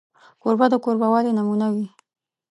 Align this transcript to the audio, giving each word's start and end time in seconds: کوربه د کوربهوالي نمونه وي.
کوربه 0.41 0.65
د 0.71 0.75
کوربهوالي 0.85 1.31
نمونه 1.39 1.67
وي. 1.73 1.85